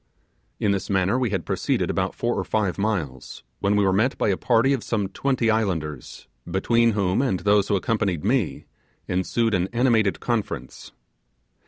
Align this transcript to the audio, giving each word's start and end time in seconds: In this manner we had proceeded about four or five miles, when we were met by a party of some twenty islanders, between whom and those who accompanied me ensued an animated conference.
In 0.59 0.71
this 0.71 0.89
manner 0.89 1.19
we 1.19 1.29
had 1.29 1.45
proceeded 1.45 1.91
about 1.91 2.15
four 2.15 2.33
or 2.33 2.43
five 2.43 2.79
miles, 2.79 3.43
when 3.59 3.75
we 3.75 3.85
were 3.85 3.93
met 3.93 4.17
by 4.17 4.29
a 4.29 4.35
party 4.35 4.73
of 4.73 4.83
some 4.83 5.09
twenty 5.09 5.51
islanders, 5.51 6.27
between 6.49 6.93
whom 6.93 7.21
and 7.21 7.41
those 7.41 7.67
who 7.67 7.75
accompanied 7.75 8.25
me 8.25 8.65
ensued 9.07 9.53
an 9.53 9.67
animated 9.71 10.19
conference. 10.19 10.91